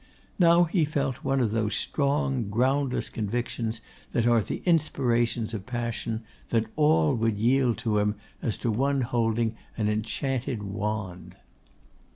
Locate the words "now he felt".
0.39-1.17